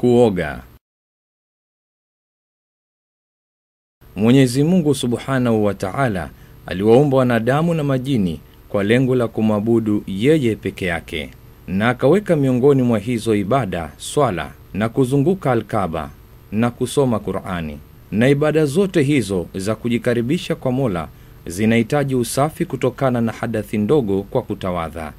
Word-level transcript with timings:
Kuoga. 0.00 0.62
Mwenyezi 4.16 4.64
Mungu 4.64 4.94
Subhanahu 4.94 5.64
wa 5.64 5.74
Ta'ala 5.74 6.30
aliwaumba 6.66 7.16
wanadamu 7.16 7.74
na 7.74 7.84
majini 7.84 8.40
kwa 8.68 8.84
lengo 8.84 9.14
la 9.14 9.28
kumwabudu 9.28 10.04
yeye 10.06 10.56
peke 10.56 10.86
yake, 10.86 11.30
na 11.68 11.88
akaweka 11.88 12.36
miongoni 12.36 12.82
mwa 12.82 12.98
hizo 12.98 13.34
ibada 13.34 13.92
swala 13.96 14.52
na 14.74 14.88
kuzunguka 14.88 15.52
Alkaba 15.52 16.10
na 16.52 16.70
kusoma 16.70 17.18
Qur'ani. 17.18 17.78
Na 18.10 18.28
ibada 18.28 18.66
zote 18.66 19.02
hizo 19.02 19.46
za 19.54 19.74
kujikaribisha 19.74 20.54
kwa 20.54 20.72
Mola 20.72 21.08
zinahitaji 21.46 22.14
usafi 22.14 22.64
kutokana 22.66 23.20
na 23.20 23.32
hadathi 23.32 23.78
ndogo 23.78 24.22
kwa 24.22 24.42
kutawadha 24.42 25.12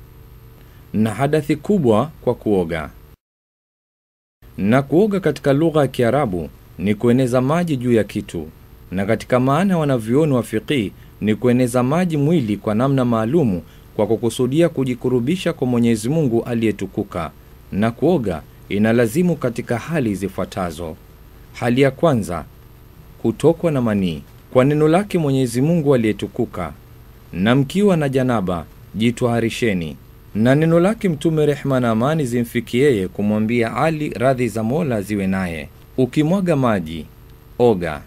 na 0.93 1.13
hadathi 1.13 1.55
kubwa 1.55 2.11
kwa 2.21 2.36
kuoga. 2.36 2.89
Na 4.57 4.81
kuoga 4.81 5.20
katika 5.20 5.53
lugha 5.53 5.81
ya 5.81 5.88
Kiarabu 5.88 6.49
ni 6.80 6.95
kueneza 6.95 7.41
maji 7.41 7.77
juu 7.77 7.94
ya 7.94 8.03
kitu, 8.03 8.48
na 8.91 9.05
katika 9.05 9.39
maana 9.39 9.77
wanavyuoni 9.77 10.34
wa 10.34 10.44
fiqhi 10.44 10.91
ni 11.21 11.35
kueneza 11.35 11.84
maji 11.84 12.17
mwili 12.17 12.58
kwa 12.58 12.75
namna 12.75 13.05
maalumu 13.05 13.61
kwa 13.95 14.08
kukusudia 14.08 14.70
kujikurubisha 14.70 15.53
kwa 15.53 15.67
Mwenyezi 15.67 16.09
Mungu 16.09 16.44
aliyetukuka. 16.44 17.31
Na 17.72 17.91
kuoga 17.91 18.41
inalazimu 18.70 19.35
katika 19.35 19.77
hali 19.77 20.16
zifuatazo. 20.16 20.95
Hali 21.53 21.81
ya 21.81 21.91
kwanza, 21.91 22.45
kutokwa 23.22 23.72
na 23.72 23.81
manii 23.81 24.22
kwa 24.53 24.66
neno 24.66 24.88
lake 24.88 25.17
Mwenyezi 25.17 25.61
Mungu 25.61 25.95
aliyetukuka, 25.95 26.73
na 27.33 27.55
mkiwa 27.55 27.97
na 27.97 28.09
janaba 28.09 28.66
jitwaharisheni 28.95 29.97
na 30.35 30.55
neno 30.55 30.80
lake 30.80 31.09
Mtume, 31.09 31.45
rehma 31.45 31.80
na 31.80 31.90
amani 31.90 32.26
zimfikie 32.26 32.84
yeye, 32.84 33.08
kumwambia 33.08 33.76
Ali, 33.76 34.09
radhi 34.09 34.48
za 34.48 34.63
Mola 34.63 35.02
ziwe 35.02 35.27
naye, 35.27 35.70
ukimwaga 35.98 36.55
maji 36.55 37.05
oga. 37.59 38.02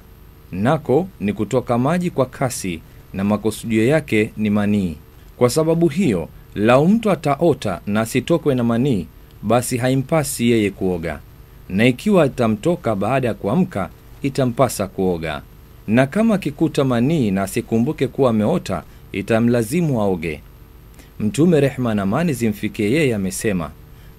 Nako 0.53 1.09
ni 1.21 1.33
kutoka 1.33 1.79
maji 1.79 2.11
kwa 2.11 2.27
kasi, 2.27 2.81
na 3.13 3.25
makusudio 3.25 3.87
yake 3.87 4.33
ni 4.37 4.51
manii. 4.51 4.97
Kwa 5.37 5.51
sababu 5.51 5.89
hiyo, 5.89 6.29
lau 6.55 6.89
mtu 6.89 7.11
ataota 7.11 7.81
na 7.87 8.01
asitokwe 8.01 8.55
na 8.55 8.65
manii, 8.65 9.07
basi 9.43 9.77
haimpasi 9.77 10.51
yeye 10.51 10.70
kuoga, 10.70 11.19
na 11.69 11.87
ikiwa 11.87 12.27
itamtoka 12.27 12.95
baada 12.97 13.29
ya 13.29 13.35
kuamka, 13.35 13.91
itampasa 14.23 14.87
kuoga. 14.87 15.43
Na 15.87 16.07
kama 16.07 16.35
akikuta 16.35 16.85
manii 16.85 17.31
na 17.31 17.43
asikumbuke 17.43 18.09
kuwa 18.09 18.31
ameota, 18.31 18.83
itamlazimu 19.13 20.01
aoge. 20.03 20.41
Mtume 21.20 21.61
rehma 21.61 21.95
na 21.95 22.03
amani 22.03 22.33
zimfikie 22.33 22.91
yeye 22.93 23.15
amesema, 23.15 23.70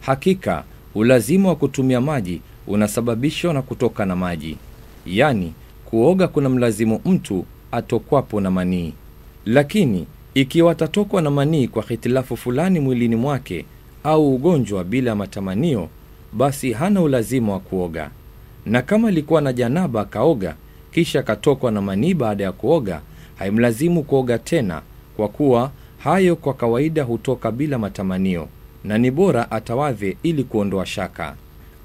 hakika 0.02 0.64
ulazima 0.96 1.50
wa 1.50 1.56
kutumia 1.56 2.02
maji 2.02 2.42
unasababishwa 2.68 3.54
na 3.54 3.62
kutoka 3.62 4.06
na 4.06 4.16
maji, 4.16 4.58
yaani 5.06 5.54
kuoga 5.86 6.28
kuna 6.28 6.50
mlazimu 6.50 7.02
mtu 7.06 7.46
atokwapo 7.72 8.42
na 8.42 8.52
manii. 8.52 8.94
Lakini 9.46 10.08
ikiwa 10.34 10.72
atatokwa 10.72 11.22
na 11.22 11.32
manii 11.32 11.68
kwa 11.68 11.84
hitilafu 11.84 12.38
fulani 12.38 12.80
mwilini 12.80 13.16
mwake 13.16 13.66
au 14.04 14.36
ugonjwa 14.36 14.84
bila 14.84 15.16
matamanio, 15.16 15.90
basi 16.34 16.74
hana 16.74 17.02
ulazima 17.02 17.54
wa 17.54 17.60
kuoga. 17.60 18.10
Na 18.66 18.82
kama 18.82 19.08
alikuwa 19.08 19.42
na 19.42 19.54
janaba 19.54 20.02
akaoga 20.02 20.56
kisha 20.92 21.20
akatokwa 21.20 21.72
na 21.72 21.82
manii 21.82 22.14
baada 22.14 22.44
ya 22.44 22.52
kuoga, 22.52 23.02
haimlazimu 23.36 24.04
kuoga 24.04 24.38
tena, 24.40 24.82
kwa 25.18 25.28
kuwa 25.28 25.72
hayo 26.06 26.36
kwa 26.36 26.54
kawaida 26.54 27.04
hutoka 27.04 27.52
bila 27.52 27.78
matamanio, 27.80 28.48
na 28.84 28.98
ni 28.98 29.12
bora 29.12 29.52
atawadhe 29.52 30.18
ili 30.24 30.44
kuondoa 30.44 30.86
shaka. 30.86 31.36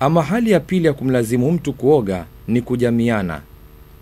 Ama 0.00 0.22
hali 0.22 0.50
ya 0.50 0.60
pili 0.60 0.86
ya 0.86 0.92
kumlazimu 0.92 1.52
mtu 1.52 1.72
kuoga 1.72 2.24
ni 2.48 2.62
kujamiana, 2.62 3.40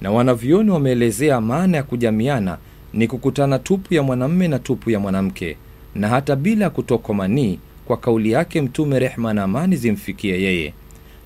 na 0.00 0.10
wanavyoni 0.10 0.70
wameelezea 0.70 1.40
maana 1.40 1.76
ya 1.76 1.82
kujamiana 1.82 2.58
ni 2.92 3.08
kukutana 3.08 3.58
tupu 3.58 3.94
ya 3.94 4.02
mwanamme 4.02 4.48
na 4.48 4.58
tupu 4.58 4.90
ya 4.90 5.00
mwanamke, 5.00 5.56
na 5.94 6.08
hata 6.08 6.36
bila 6.36 6.70
kutokwa 6.70 7.14
manii, 7.14 7.58
kwa 7.84 7.96
kauli 7.96 8.30
yake 8.30 8.62
Mtume, 8.62 8.98
rehma 8.98 9.34
na 9.34 9.42
amani 9.42 9.76
zimfikie 9.76 10.42
yeye, 10.42 10.74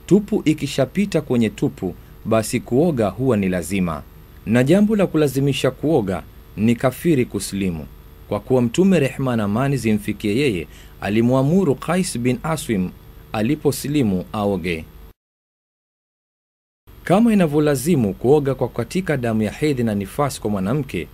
tupu 0.07 0.43
ikishapita 0.45 1.21
kwenye 1.21 1.51
tupu, 1.51 1.95
basi 2.25 2.61
kuoga 2.61 3.09
huwa 3.09 3.37
ni 3.37 3.49
lazima. 3.49 4.03
Na 4.47 4.65
jambo 4.65 4.97
la 4.97 5.07
kulazimisha 5.07 5.71
kuoga 5.71 6.23
ni 6.57 6.75
kafiri 6.77 7.25
kusilimu 7.25 7.87
kwa 8.29 8.41
kuwa 8.41 8.63
Mtume 8.63 8.99
rehma 9.01 9.37
na 9.37 9.45
amani 9.45 9.77
zimfikie 9.77 10.37
yeye 10.37 10.67
alimwamuru 11.01 11.75
Qais 11.75 12.19
bin 12.19 12.39
Aswim 12.43 12.91
aliposilimu 13.33 14.25
aoge, 14.33 14.85
kama 17.05 17.33
inavyolazimu 17.33 18.15
kuoga 18.15 18.55
kwa 18.55 18.69
katika 18.69 19.17
damu 19.17 19.43
ya 19.43 19.53
hedhi 19.53 19.83
na 19.85 19.95
nifasi 19.95 20.41
kwa 20.41 20.51
mwanamke, 20.51 21.09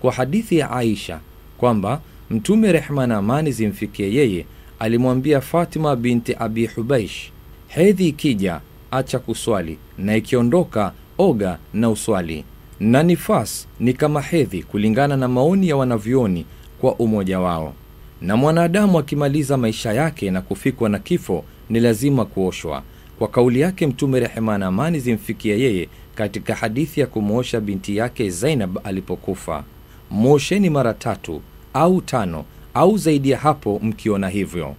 kwa 0.00 0.12
hadithi 0.12 0.58
ya 0.58 0.70
Aisha 0.70 1.20
kwamba 1.58 2.00
Mtume 2.30 2.72
rehma 2.72 3.06
na 3.06 3.16
amani 3.16 3.52
zimfikie 3.52 4.14
yeye 4.14 4.46
alimwambia 4.78 5.40
Fatima 5.40 5.96
binti 5.96 6.34
Abi 6.38 6.66
Hubaish, 6.66 7.30
hedhi 7.68 8.08
ikija 8.08 8.60
acha 8.90 9.18
kuswali, 9.18 9.78
na 9.98 10.16
ikiondoka 10.16 10.92
oga 11.18 11.58
na 11.74 11.90
uswali 11.90 12.44
na 12.80 13.02
nifas 13.02 13.68
ni 13.80 13.92
kama 13.94 14.20
hedhi 14.22 14.62
kulingana 14.62 15.16
na 15.16 15.28
maoni 15.28 15.68
ya 15.68 15.76
wanavyoni 15.76 16.46
kwa 16.80 16.94
umoja 16.94 17.40
wao. 17.40 17.74
Na 18.20 18.36
mwanadamu 18.36 18.98
akimaliza 18.98 19.56
maisha 19.56 19.92
yake 19.92 20.30
na 20.30 20.40
kufikwa 20.42 20.88
na 20.88 20.98
kifo 20.98 21.44
ni 21.70 21.80
lazima 21.80 22.24
kuoshwa, 22.24 22.82
kwa 23.18 23.28
kauli 23.28 23.60
yake 23.60 23.86
Mtume 23.86 24.20
rehema 24.20 24.58
na 24.58 24.66
amani 24.66 25.00
zimfikia 25.00 25.56
yeye 25.56 25.88
katika 26.14 26.54
hadithi 26.54 27.00
ya 27.00 27.06
kumwosha 27.06 27.60
binti 27.60 27.96
yake 27.96 28.30
Zainab 28.30 28.78
alipokufa, 28.84 29.64
mwosheni 30.10 30.70
mara 30.70 30.94
tatu 30.94 31.42
au 31.74 32.00
tano 32.00 32.44
au 32.74 32.98
zaidi 32.98 33.30
ya 33.30 33.38
hapo 33.38 33.80
mkiona 33.82 34.28
hivyo. 34.28 34.76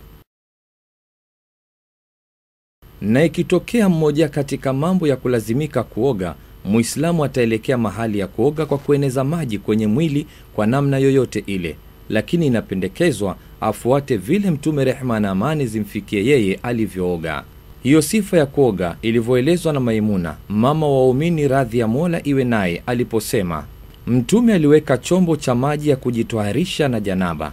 Na 3.02 3.24
ikitokea 3.24 3.90
mmoja 3.90 4.30
katika 4.30 4.74
mambo 4.74 5.08
ya 5.08 5.16
kulazimika 5.18 5.84
kuoga 5.84 6.36
Muislamu 6.66 7.24
ataelekea 7.26 7.78
mahali 7.78 8.20
ya 8.20 8.28
kuoga 8.28 8.66
kwa 8.66 8.78
kueneza 8.78 9.24
maji 9.24 9.58
kwenye 9.58 9.88
mwili 9.88 10.28
kwa 10.56 10.68
namna 10.68 10.98
yoyote 10.98 11.44
ile, 11.48 11.76
lakini 12.10 12.48
inapendekezwa 12.48 13.36
afuate 13.62 14.18
vile 14.18 14.52
Mtume 14.52 14.84
rehma 14.86 15.20
na 15.20 15.30
amani 15.30 15.66
zimfikie 15.68 16.26
yeye 16.26 16.60
alivyooga. 16.64 17.44
Hiyo 17.84 18.02
sifa 18.02 18.38
ya 18.38 18.46
kuoga 18.46 18.96
ilivyoelezwa 19.02 19.74
na 19.74 19.80
Maimuna 19.80 20.36
mama 20.50 20.88
waumini, 20.88 21.48
radhi 21.48 21.80
ya 21.80 21.88
Mola 21.88 22.28
iwe 22.28 22.44
naye, 22.44 22.84
aliposema 22.86 23.66
Mtume 24.08 24.54
aliweka 24.54 24.98
chombo 24.98 25.36
cha 25.36 25.56
maji 25.56 25.90
ya 25.90 25.96
kujitwaharisha 25.96 26.88
na 26.88 27.00
janaba, 27.00 27.52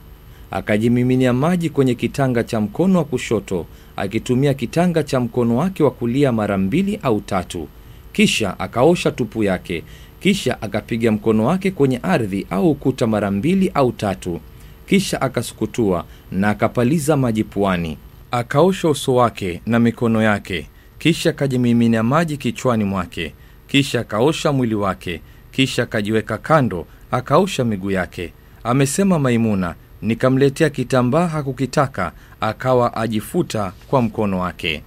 akajimiminia 0.50 1.32
maji 1.32 1.70
kwenye 1.70 1.94
kitanga 1.94 2.44
cha 2.44 2.60
mkono 2.60 2.98
wa 2.98 3.04
kushoto, 3.04 3.66
akitumia 3.96 4.54
kitanga 4.54 5.02
cha 5.02 5.20
mkono 5.20 5.56
wake 5.56 5.82
wa 5.82 5.90
kulia 5.90 6.32
mara 6.32 6.58
mbili 6.58 6.98
au 7.02 7.20
tatu 7.20 7.68
kisha 8.12 8.58
akaosha 8.58 9.10
tupu 9.10 9.44
yake, 9.44 9.84
kisha 10.20 10.62
akapiga 10.62 11.12
mkono 11.12 11.44
wake 11.46 11.70
kwenye 11.70 12.00
ardhi 12.02 12.46
au 12.50 12.70
ukuta 12.70 13.06
mara 13.06 13.30
mbili 13.30 13.70
au 13.74 13.92
tatu, 13.92 14.40
kisha 14.86 15.20
akasukutua 15.20 16.04
na 16.32 16.48
akapaliza 16.48 17.16
maji 17.16 17.44
puani, 17.44 17.98
akaosha 18.30 18.88
uso 18.88 19.14
wake 19.14 19.60
na 19.66 19.78
mikono 19.78 20.22
yake, 20.22 20.68
kisha 20.98 21.30
akajimimina 21.30 22.02
maji 22.02 22.36
kichwani 22.36 22.84
mwake, 22.84 23.34
kisha 23.68 24.00
akaosha 24.00 24.52
mwili 24.52 24.74
wake, 24.74 25.20
kisha 25.50 25.82
akajiweka 25.82 26.38
kando, 26.38 26.86
akaosha 27.10 27.64
miguu 27.64 27.90
yake. 27.90 28.32
Amesema 28.64 29.18
Maimuna, 29.18 29.74
nikamletea 30.02 30.70
kitambaa, 30.70 31.26
hakukitaka, 31.26 32.12
akawa 32.40 32.96
ajifuta 32.96 33.72
kwa 33.88 34.02
mkono 34.02 34.38
wake. 34.38 34.82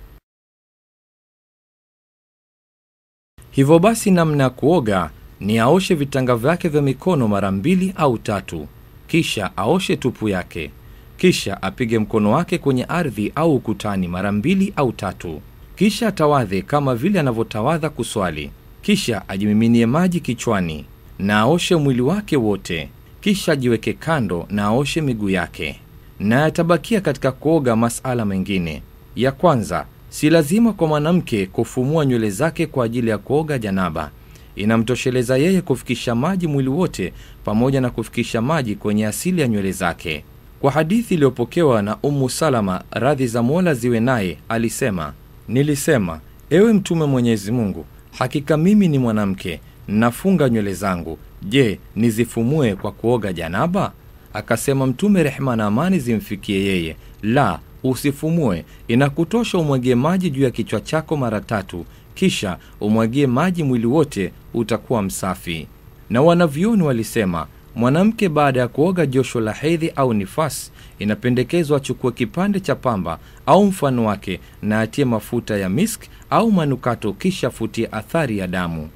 Hivyo 3.55 3.79
basi, 3.79 4.11
namna 4.11 4.43
ya 4.43 4.49
kuoga 4.49 5.09
ni 5.39 5.59
aoshe 5.59 5.95
vitanga 5.95 6.35
vyake 6.35 6.69
vya 6.69 6.81
mikono 6.81 7.27
mara 7.27 7.51
mbili 7.51 7.93
au 7.97 8.17
tatu, 8.17 8.67
kisha 9.07 9.57
aoshe 9.57 9.95
tupu 9.95 10.29
yake, 10.29 10.71
kisha 11.17 11.61
apige 11.61 11.99
mkono 11.99 12.31
wake 12.31 12.57
kwenye 12.57 12.83
ardhi 12.83 13.31
au 13.35 13.55
ukutani 13.55 14.07
mara 14.07 14.31
mbili 14.31 14.73
au 14.75 14.91
tatu, 14.91 15.41
kisha 15.75 16.07
atawadhe 16.07 16.61
kama 16.61 16.95
vile 16.95 17.19
anavyotawadha 17.19 17.89
kuswali, 17.89 18.51
kisha 18.81 19.29
ajimiminie 19.29 19.85
maji 19.85 20.19
kichwani 20.19 20.85
na 21.19 21.39
aoshe 21.39 21.75
mwili 21.75 22.01
wake 22.01 22.37
wote, 22.37 22.89
kisha 23.21 23.51
ajiweke 23.51 23.93
kando 23.93 24.45
na 24.49 24.63
aoshe 24.63 25.01
miguu 25.01 25.29
yake. 25.29 25.79
Na 26.19 26.39
yatabakia 26.41 27.01
katika 27.01 27.31
kuoga 27.31 27.75
masala 27.75 28.25
mengine. 28.25 28.81
Ya 29.15 29.31
kwanza 29.31 29.85
Si 30.15 30.29
lazima 30.29 30.73
kwa 30.73 30.87
mwanamke 30.87 31.45
kufumua 31.45 32.05
nywele 32.05 32.29
zake 32.29 32.65
kwa 32.65 32.85
ajili 32.85 33.09
ya 33.09 33.17
kuoga 33.17 33.57
janaba. 33.57 34.11
Inamtosheleza 34.55 35.37
yeye 35.37 35.61
kufikisha 35.61 36.15
maji 36.15 36.47
mwili 36.47 36.69
wote 36.69 37.13
pamoja 37.45 37.81
na 37.81 37.89
kufikisha 37.89 38.41
maji 38.41 38.75
kwenye 38.75 39.07
asili 39.07 39.41
ya 39.41 39.47
nywele 39.47 39.71
zake. 39.71 40.23
Kwa 40.61 40.71
hadithi 40.71 41.13
iliyopokewa 41.13 41.81
na 41.81 41.97
Ummu 42.03 42.29
Salama, 42.29 42.83
radhi 42.91 43.27
za 43.27 43.43
Mola 43.43 43.73
ziwe 43.73 43.99
naye, 43.99 44.37
alisema, 44.49 45.13
nilisema 45.47 46.19
ewe 46.49 46.73
mtume 46.73 47.05
mwenyezi 47.05 47.51
mungu 47.51 47.85
hakika 48.17 48.57
mimi 48.57 48.87
ni 48.87 48.99
mwanamke 48.99 49.59
nafunga 49.87 50.49
nywele 50.49 50.73
zangu 50.73 51.17
je 51.43 51.79
nizifumue 51.95 52.75
kwa 52.75 52.91
kuoga 52.91 53.33
janaba 53.33 53.91
akasema 54.33 54.87
mtume 54.87 55.23
rehema 55.23 55.55
na 55.55 55.65
amani 55.65 55.99
zimfikie 55.99 56.63
yeye 56.65 56.95
la 57.23 57.59
usifumue. 57.89 58.65
Inakutosha 58.87 59.57
umwagie 59.57 59.95
maji 59.95 60.29
juu 60.29 60.43
ya 60.43 60.51
kichwa 60.51 60.79
chako 60.81 61.17
mara 61.17 61.41
tatu 61.41 61.85
kisha 62.15 62.57
umwagie 62.81 63.27
maji 63.27 63.63
mwili 63.63 63.85
wote 63.85 64.31
utakuwa 64.53 65.01
msafi. 65.01 65.67
Na 66.09 66.21
wanavyoni 66.21 66.83
walisema 66.83 67.47
mwanamke 67.75 68.29
baada 68.29 68.59
ya 68.59 68.67
kuoga 68.67 69.05
josho 69.05 69.39
la 69.39 69.53
hedhi 69.53 69.89
au 69.95 70.13
nifasi 70.13 70.71
inapendekezwa 70.99 71.77
achukue 71.77 72.11
kipande 72.11 72.59
cha 72.59 72.75
pamba 72.75 73.19
au 73.45 73.65
mfano 73.65 74.05
wake 74.05 74.39
na 74.61 74.79
atie 74.79 75.05
mafuta 75.05 75.57
ya 75.57 75.69
misk 75.69 76.01
au 76.29 76.51
manukato 76.51 77.13
kisha 77.13 77.49
futie 77.49 77.89
athari 77.91 78.37
ya 78.37 78.47
damu. 78.47 78.89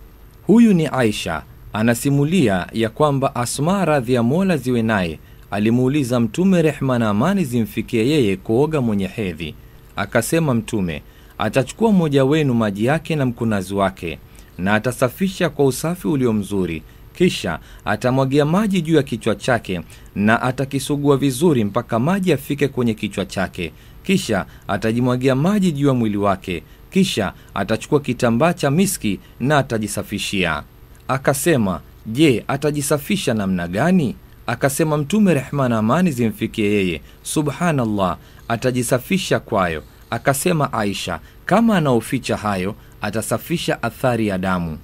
Huyu 0.47 0.73
ni 0.73 0.87
aisha 0.87 1.43
anasimulia 1.73 2.67
ya 2.73 2.89
kwamba 2.89 3.35
asma 3.35 3.85
radhi 3.85 4.13
ya 4.13 4.23
mola 4.23 4.57
ziwe 4.57 4.81
naye 4.81 5.19
alimuuliza 5.51 6.19
mtume 6.19 6.61
rehma 6.61 6.99
na 6.99 7.09
amani 7.09 7.45
zimfikie 7.45 8.07
yeye 8.09 8.35
kuoga 8.37 8.81
mwenye 8.81 9.07
hedhi. 9.07 9.55
Akasema 9.95 10.53
mtume 10.53 11.01
atachukua 11.37 11.91
mmoja 11.91 12.25
wenu 12.25 12.53
maji 12.53 12.85
yake 12.85 13.15
na 13.15 13.25
mkunazi 13.25 13.73
wake 13.73 14.19
na 14.57 14.73
atasafisha 14.73 15.49
kwa 15.49 15.65
usafi 15.65 16.07
ulio 16.07 16.33
mzuri. 16.33 16.83
Kisha 17.13 17.59
atamwagia 17.85 18.45
maji 18.45 18.81
juu 18.81 18.95
ya 18.95 19.03
kichwa 19.03 19.35
chake 19.35 19.81
na 20.15 20.41
atakisugua 20.41 21.17
vizuri 21.17 21.63
mpaka 21.63 21.99
maji 21.99 22.33
afike 22.33 22.67
kwenye 22.67 22.93
kichwa 22.93 23.25
chake. 23.25 23.71
Kisha 24.03 24.45
atajimwagia 24.67 25.35
maji 25.35 25.71
juu 25.71 25.87
ya 25.87 25.93
mwili 25.93 26.17
wake. 26.17 26.63
Kisha 26.89 27.33
atachukua 27.53 27.99
kitambaa 27.99 28.53
cha 28.53 28.71
miski 28.71 29.19
na 29.39 29.57
atajisafishia. 29.57 30.63
Akasema 31.07 31.81
je 32.05 32.43
atajisafisha 32.47 33.33
namna 33.33 33.67
gani 33.67 34.15
akasema 34.49 34.97
mtume 34.97 35.33
rehma 35.33 35.69
na 35.69 35.77
amani 35.77 36.11
zimfikie 36.11 36.71
yeye. 36.71 37.01
Subhanallah 37.23 38.17
atajisafisha 38.47 39.39
kwayo. 39.39 39.83
Akasema 40.09 40.73
aisha 40.73 41.19
kama 41.45 41.77
anaoficha 41.77 42.37
hayo 42.37 42.75
atasafisha 43.01 43.83
athari 43.83 44.27
ya 44.27 44.37
damu. 44.37 44.77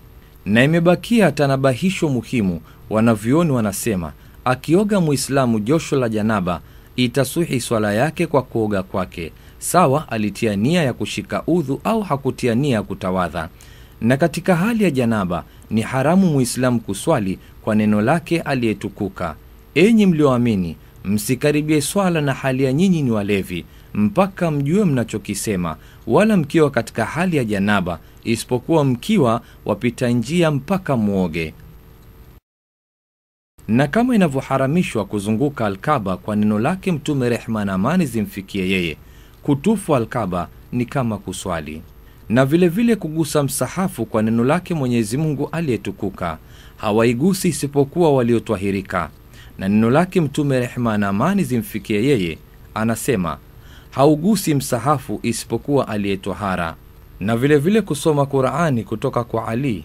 Na 0.45 0.63
imebakia 0.63 1.31
tanabahisho 1.31 2.09
muhimu. 2.09 2.61
Wanavyoni 2.89 3.51
wanasema 3.51 4.13
akioga 4.45 4.99
muislamu 5.01 5.59
josho 5.59 5.95
la 5.95 6.09
janaba 6.09 6.61
itasuhi 6.95 7.61
swala 7.61 7.93
yake 7.93 8.27
kwa 8.27 8.41
kuoga 8.43 8.83
kwake. 8.83 9.31
Sawa 9.59 10.11
alitia 10.11 10.55
nia 10.55 10.83
ya 10.83 10.93
kushika 10.93 11.43
udhu 11.47 11.81
au 11.83 12.01
hakutia 12.01 12.55
nia 12.55 12.73
ya 12.75 12.83
kutawadha. 12.83 13.49
Na 14.01 14.17
katika 14.17 14.55
hali 14.55 14.83
ya 14.83 14.91
janaba 14.91 15.43
ni 15.69 15.81
haramu 15.81 16.27
muislamu 16.27 16.79
kuswali 16.79 17.39
kwa 17.61 17.75
neno 17.75 18.01
lake 18.01 18.41
aliyetukuka 18.41 19.35
enyi 19.75 20.05
mlioamini 20.05 20.75
msikaribie 21.05 21.81
swala 21.81 22.21
na 22.21 22.33
hali 22.33 22.63
ya 22.63 22.73
nyinyi 22.73 23.01
ni 23.01 23.11
walevi 23.11 23.65
mpaka 23.93 24.51
mjue 24.51 24.85
mnachokisema 24.85 25.75
wala 26.07 26.37
mkiwa 26.37 26.71
katika 26.71 27.05
hali 27.05 27.37
ya 27.37 27.43
janaba 27.43 27.99
isipokuwa 28.23 28.85
mkiwa 28.85 29.41
wapita 29.65 30.09
njia 30.09 30.51
mpaka 30.51 30.97
mwoge 30.97 31.53
na 33.67 33.87
kama 33.87 34.15
inavyoharamishwa 34.15 35.05
kuzunguka 35.05 35.65
alkaba 35.65 36.17
kwa 36.17 36.35
neno 36.35 36.59
lake 36.59 36.91
mtume 36.91 37.29
rehma 37.29 37.65
na 37.65 37.73
amani 37.73 38.05
zimfikie 38.05 38.69
yeye 38.69 38.97
kutufu 39.43 39.95
alkaba 39.95 40.47
ni 40.71 40.85
kama 40.85 41.17
kuswali. 41.17 41.81
Na 42.29 42.45
vilevile 42.45 42.83
vile 42.83 42.95
kugusa 42.95 43.43
msahafu 43.43 44.05
kwa 44.05 44.21
neno 44.23 44.43
lake 44.43 44.73
mwenyezi 44.73 45.17
mungu 45.17 45.49
aliyetukuka 45.51 46.37
hawaigusi 46.77 47.47
isipokuwa 47.47 48.13
waliotwahirika 48.13 49.09
na 49.57 49.67
neno 49.69 49.89
lake 49.89 50.21
mtume 50.21 50.59
rehema 50.59 50.97
na 50.97 51.07
amani 51.07 51.43
zimfikie 51.43 52.03
yeye 52.05 52.37
anasema 52.73 53.37
haugusi 53.91 54.55
msahafu 54.55 55.19
isipokuwa 55.23 55.87
aliyetwahara 55.87 56.75
na 57.19 57.37
vilevile 57.37 57.59
vile 57.59 57.81
kusoma 57.81 58.25
qurani 58.25 58.83
kutoka 58.83 59.23
kwa 59.23 59.47
ali 59.47 59.83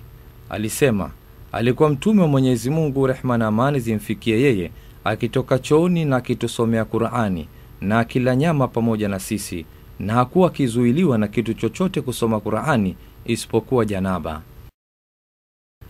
alisema 0.50 1.10
alikuwa 1.52 1.90
mtume 1.90 2.22
wa 2.22 2.28
mwenyezi 2.28 2.70
mungu 2.70 3.06
rehma 3.06 3.38
na 3.38 3.46
amani 3.46 3.80
zimfikie 3.80 4.40
yeye 4.40 4.70
akitoka 5.04 5.58
chooni 5.58 6.04
na 6.04 6.16
akitusomea 6.16 6.84
qurani 6.84 7.48
na 7.80 7.98
akila 7.98 8.36
nyama 8.36 8.68
pamoja 8.68 9.08
na 9.08 9.18
sisi 9.18 9.66
na 9.98 10.12
hakuwa 10.14 10.48
akizuiliwa 10.48 11.18
na 11.18 11.28
kitu 11.28 11.54
chochote 11.54 12.00
kusoma 12.00 12.40
qurani 12.40 12.96
isipokuwa 13.24 13.84
janaba. 13.84 14.42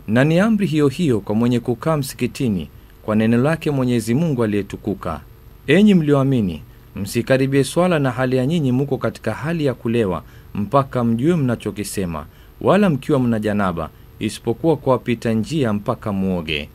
Na 0.08 0.24
ni 0.24 0.38
amri 0.40 0.66
hiyo 0.66 0.88
hiyo 0.88 1.20
kwa 1.20 1.34
mwenye 1.34 1.60
kukaa 1.60 1.96
msikitini 1.96 2.68
kwa 3.02 3.16
neno 3.16 3.38
lake 3.38 3.70
mwenyezi 3.70 4.14
mungu 4.14 4.44
aliyetukuka. 4.44 5.20
Enyi 5.66 5.94
mlioamini 5.94 6.62
msikaribie 6.96 7.64
swala 7.64 7.98
na 7.98 8.10
hali 8.10 8.36
ya 8.36 8.46
nyinyi 8.46 8.72
muko 8.72 8.98
katika 8.98 9.34
hali 9.34 9.64
ya 9.64 9.74
kulewa 9.74 10.22
mpaka 10.54 11.04
mjue 11.04 11.36
mnachokisema 11.36 12.26
wala 12.60 12.90
mkiwa 12.90 13.18
mna 13.20 13.38
janaba 13.38 13.90
isipokuwa 14.18 14.76
kwa 14.76 14.92
wapita 14.92 15.32
njia 15.32 15.72
mpaka 15.72 16.12
mwoge 16.12 16.68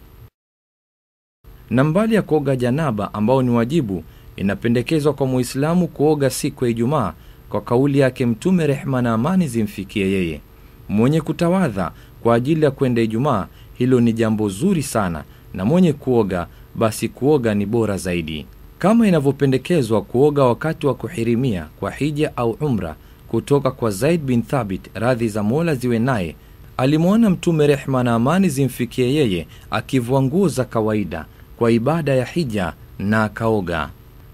na 1.69 1.83
mbali 1.83 2.15
ya 2.15 2.21
kuoga 2.21 2.55
janaba 2.55 3.13
ambao 3.13 3.41
ni 3.41 3.49
wajibu 3.49 4.03
inapendekezwa 4.35 5.13
kwa 5.13 5.27
muislamu 5.27 5.87
kuoga 5.87 6.29
siku 6.29 6.65
ya 6.65 6.71
ijumaa 6.71 7.13
kwa 7.49 7.61
kauli 7.61 7.99
yake 7.99 8.25
mtume 8.25 8.67
rehma 8.67 9.01
na 9.01 9.13
amani 9.13 9.47
zimfikie 9.47 10.11
yeye. 10.11 10.41
Mwenye 10.89 11.21
kutawadha 11.21 11.91
kwa 12.23 12.35
ajili 12.35 12.65
ya 12.65 12.71
kwenda 12.71 13.01
ijumaa 13.01 13.47
hilo 13.73 14.01
ni 14.01 14.13
jambo 14.13 14.49
zuri 14.49 14.83
sana 14.83 15.23
na 15.55 15.65
mwenye 15.65 15.93
kuoga 15.93 16.47
basi 16.75 17.09
kuoga 17.09 17.53
ni 17.53 17.65
bora 17.65 17.97
zaidi. 17.97 18.45
Kama 18.79 19.07
inavyopendekezwa 19.07 20.01
kuoga 20.01 20.43
wakati 20.43 20.87
wa 20.87 20.93
kuhirimia 20.95 21.67
kwa 21.79 21.91
hija 21.91 22.37
au 22.37 22.51
umra 22.51 22.95
kutoka 23.27 23.71
kwa 23.71 23.91
zaid 23.91 24.21
bin 24.21 24.41
thabit 24.43 24.81
radhi 24.93 25.27
za 25.29 25.43
mola 25.43 25.75
ziwe 25.75 25.99
naye 25.99 26.35
alimwona 26.77 27.29
mtume 27.29 27.67
rehma 27.67 28.03
na 28.03 28.13
amani 28.13 28.49
zimfikie 28.49 29.13
yeye 29.13 29.47
akivua 29.71 30.21
nguo 30.21 30.47
za 30.47 30.65
kawaida 30.65 31.25
kwa 31.57 31.71
ibada 31.71 32.15
ya 32.15 32.25
hija 32.25 32.73
na 32.99 33.23
akaoga. 33.23 33.89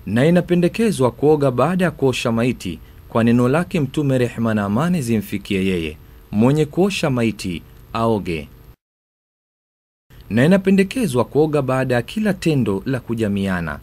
Na 0.05 0.25
inapendekezwa 0.25 1.11
kuoga 1.11 1.51
baada 1.51 1.85
ya 1.85 1.91
kuosha 1.91 2.31
maiti 2.31 2.79
kwa 3.09 3.23
neno 3.23 3.47
lake 3.49 3.79
mtume 3.79 4.17
rehma 4.17 4.53
na 4.53 4.63
amani 4.65 5.01
zimfikie 5.01 5.65
yeye. 5.65 5.97
Mwenye 6.31 6.65
kuosha 6.65 7.09
maiti 7.09 7.61
aoge 7.93 8.47
na 10.31 10.45
inapendekezwa 10.45 11.25
kuoga 11.25 11.61
baada 11.61 11.95
ya 11.95 12.01
kila 12.01 12.33
tendo 12.33 12.83
la 12.85 12.99
kujamiana. 12.99 13.79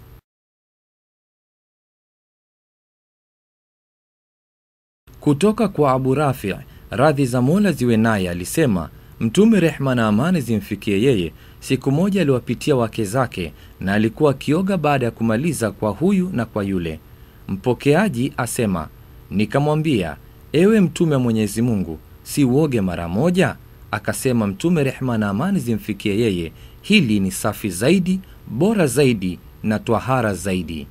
Kutoka 5.20 5.68
kwa 5.68 5.92
abu 5.92 6.14
rafi 6.14 6.54
radhi 6.90 7.26
za 7.26 7.42
mola 7.42 7.72
ziwe 7.72 7.96
naye 7.96 8.30
alisema 8.30 8.90
mtume 9.20 9.60
rehma 9.60 9.94
na 9.94 10.06
amani 10.06 10.40
zimfikie 10.40 11.02
yeye. 11.02 11.32
Siku 11.60 11.90
moja 11.90 12.20
aliwapitia 12.20 12.76
wake 12.76 13.04
zake 13.04 13.52
na 13.80 13.92
alikuwa 13.94 14.30
akioga 14.30 14.76
baada 14.76 15.04
ya 15.06 15.10
kumaliza 15.10 15.70
kwa 15.70 15.90
huyu 15.90 16.30
na 16.32 16.44
kwa 16.44 16.64
yule. 16.64 17.00
Mpokeaji 17.48 18.32
asema 18.36 18.88
nikamwambia 19.30 20.16
ewe 20.52 20.80
mtume 20.80 21.14
wa 21.14 21.20
mwenyezi 21.20 21.62
mungu 21.62 21.98
si 22.22 22.44
uoge 22.44 22.80
mara 22.80 23.08
moja 23.08 23.56
akasema 23.90 24.46
mtume 24.46 24.84
rehma 24.84 25.18
na 25.18 25.28
amani 25.28 25.58
zimfikie 25.60 26.18
yeye. 26.20 26.52
Hili 26.82 27.20
ni 27.20 27.30
safi 27.30 27.70
zaidi 27.70 28.20
bora 28.46 28.86
zaidi 28.86 29.38
na 29.62 29.78
twahara 29.78 30.34
zaidi 30.34 30.86